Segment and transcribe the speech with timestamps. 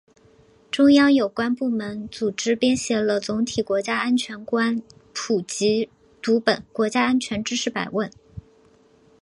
[0.71, 4.81] 中央有关部门组织编写了总体国家安全观
[5.13, 5.91] 普及
[6.23, 8.09] 读本——《国家安全知识百问》